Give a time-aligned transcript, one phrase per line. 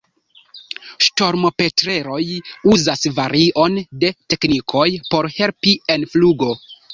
[1.07, 2.21] Ŝtormopetreloj
[2.77, 6.51] uzas varion de teknikoj por helpi en flugo.